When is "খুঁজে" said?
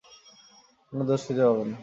1.27-1.43